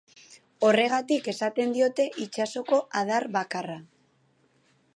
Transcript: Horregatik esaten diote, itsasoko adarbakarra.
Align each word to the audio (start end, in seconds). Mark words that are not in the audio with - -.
Horregatik 0.69 1.27
esaten 1.33 1.75
diote, 1.75 2.05
itsasoko 2.23 2.79
adarbakarra. 3.03 3.77